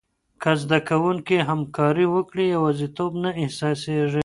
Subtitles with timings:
[0.41, 4.19] که زده کوونکي همکاري وکړي، یوازیتوب نه احساسېږي.